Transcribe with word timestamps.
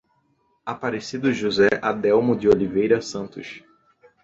Aparecido 0.65 1.31
José 1.31 1.69
Adelmo 1.79 2.35
de 2.35 2.47
Oliveira 2.49 2.99
Santos 3.01 3.63